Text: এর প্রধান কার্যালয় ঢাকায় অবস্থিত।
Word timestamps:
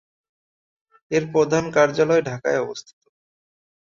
এর 1.11 1.23
প্রধান 1.31 1.63
কার্যালয় 1.71 2.21
ঢাকায় 2.21 2.59
অবস্থিত। 2.59 3.01